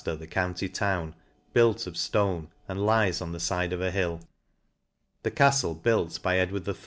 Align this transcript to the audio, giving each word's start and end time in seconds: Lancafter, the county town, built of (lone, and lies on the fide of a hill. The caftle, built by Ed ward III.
Lancafter, 0.03 0.17
the 0.17 0.25
county 0.27 0.67
town, 0.67 1.13
built 1.53 1.85
of 1.85 1.95
(lone, 2.15 2.47
and 2.67 2.83
lies 2.83 3.21
on 3.21 3.33
the 3.33 3.39
fide 3.39 3.71
of 3.71 3.81
a 3.83 3.91
hill. 3.91 4.19
The 5.21 5.29
caftle, 5.29 5.79
built 5.79 6.19
by 6.23 6.39
Ed 6.39 6.49
ward 6.49 6.67
III. 6.67 6.73